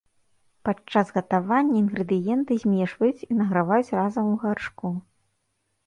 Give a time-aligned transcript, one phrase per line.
[0.67, 4.87] Падчас гатавання інгрэдыенты змешваюць і награваюць разам у гаршку.